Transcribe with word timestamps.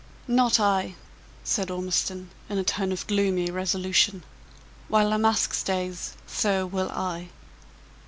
"Not 0.27 0.59
I!" 0.59 0.95
said 1.43 1.69
Ormiston, 1.69 2.31
in 2.49 2.57
a 2.57 2.63
tone 2.63 2.91
of 2.91 3.05
gloomy 3.05 3.51
resolution. 3.51 4.23
"While 4.87 5.09
La 5.09 5.19
Masque 5.19 5.53
stays, 5.53 6.13
so 6.25 6.65
will 6.65 6.89
I." 6.89 7.29